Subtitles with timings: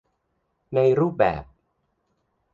[0.75, 1.43] ในรูปแบบ